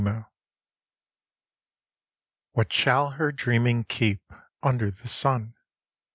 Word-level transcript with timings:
DIRGE 0.03 0.25
What 2.53 2.73
shall 2.73 3.11
her 3.11 3.31
dreaming 3.31 3.83
keep 3.83 4.33
Under 4.63 4.89
the 4.89 5.07
sun? 5.07 5.53